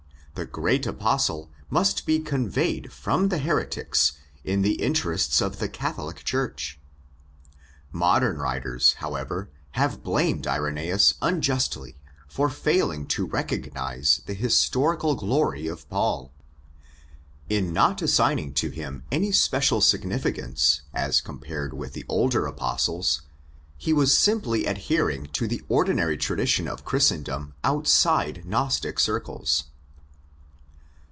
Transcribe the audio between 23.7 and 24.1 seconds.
he